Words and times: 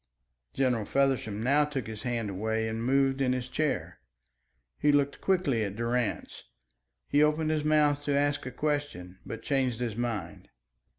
General 0.55 0.85
Feversham 0.85 1.43
now 1.43 1.63
took 1.63 1.85
his 1.85 2.01
hand 2.01 2.31
away 2.31 2.67
and 2.67 2.83
moved 2.83 3.21
in 3.21 3.33
his 3.33 3.47
chair. 3.47 3.99
He 4.79 4.91
looked 4.91 5.21
quickly 5.21 5.63
at 5.63 5.75
Durrance; 5.75 6.45
he 7.07 7.21
opened 7.21 7.51
his 7.51 7.63
mouth 7.63 8.03
to 8.05 8.17
ask 8.17 8.47
a 8.47 8.51
question, 8.51 9.19
but 9.27 9.43
changed 9.43 9.79
his 9.79 9.95
mind. 9.95 10.49